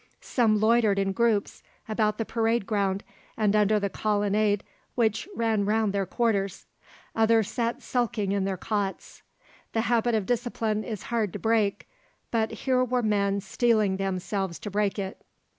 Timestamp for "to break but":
11.33-12.49